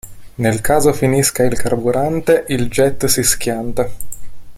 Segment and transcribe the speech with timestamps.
[0.33, 3.87] Nel caso finisca il carburante il jet si schianta.